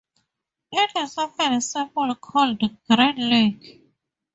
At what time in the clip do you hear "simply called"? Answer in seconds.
1.61-2.57